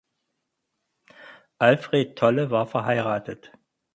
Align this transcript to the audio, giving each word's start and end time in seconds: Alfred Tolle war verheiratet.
Alfred 1.59 2.15
Tolle 2.15 2.49
war 2.49 2.65
verheiratet. 2.65 3.51